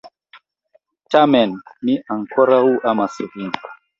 [1.15, 1.53] Tamen,
[1.89, 2.65] mi ankoraŭ
[2.95, 3.55] amas vin.